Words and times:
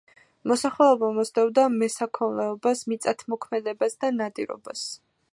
მოსახლეობა 0.51 1.09
მისდევდა 1.17 1.65
მესაქონლეობას, 1.73 2.81
მიწათმოქმედებას 2.93 3.97
და 4.05 4.11
ნადირობას. 4.15 4.87